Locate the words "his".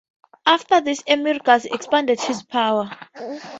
2.21-2.41